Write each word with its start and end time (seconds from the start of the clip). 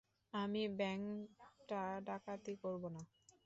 আমি 0.33 0.61
ব্যাংকটা 0.79 1.81
ডাকাতি 2.07 2.53
করবোনা। 2.63 3.01